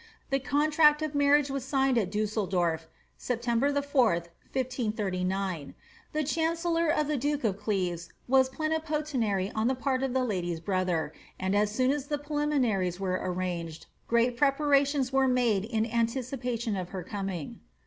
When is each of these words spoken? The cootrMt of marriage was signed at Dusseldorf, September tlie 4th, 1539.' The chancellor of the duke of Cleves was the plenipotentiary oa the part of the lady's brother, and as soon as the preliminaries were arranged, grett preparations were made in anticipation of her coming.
The 0.31 0.39
cootrMt 0.39 1.03
of 1.03 1.13
marriage 1.13 1.51
was 1.51 1.63
signed 1.63 1.95
at 1.95 2.09
Dusseldorf, 2.09 2.87
September 3.17 3.71
tlie 3.71 3.85
4th, 3.85 4.29
1539.' 4.51 5.75
The 6.11 6.23
chancellor 6.23 6.87
of 6.89 7.05
the 7.07 7.17
duke 7.17 7.43
of 7.43 7.59
Cleves 7.59 8.09
was 8.27 8.49
the 8.49 8.55
plenipotentiary 8.55 9.51
oa 9.55 9.65
the 9.67 9.75
part 9.75 10.01
of 10.01 10.15
the 10.15 10.23
lady's 10.23 10.59
brother, 10.59 11.13
and 11.39 11.55
as 11.55 11.69
soon 11.69 11.91
as 11.91 12.07
the 12.07 12.17
preliminaries 12.17 12.99
were 12.99 13.19
arranged, 13.21 13.85
grett 14.09 14.37
preparations 14.37 15.13
were 15.13 15.27
made 15.27 15.65
in 15.65 15.85
anticipation 15.85 16.75
of 16.75 16.89
her 16.89 17.03
coming. 17.03 17.59